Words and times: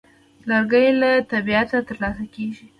لرګی 0.49 0.87
له 1.01 1.09
طبیعته 1.31 1.77
ترلاسه 1.87 2.25
کېږي. 2.33 2.65